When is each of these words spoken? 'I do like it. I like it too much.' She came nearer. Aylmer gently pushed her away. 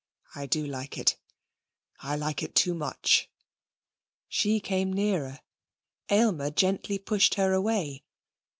'I 0.33 0.47
do 0.47 0.65
like 0.65 0.97
it. 0.97 1.15
I 1.99 2.15
like 2.15 2.41
it 2.41 2.55
too 2.55 2.73
much.' 2.73 3.29
She 4.27 4.59
came 4.59 4.91
nearer. 4.91 5.41
Aylmer 6.09 6.49
gently 6.49 6.97
pushed 6.97 7.35
her 7.35 7.53
away. 7.53 8.03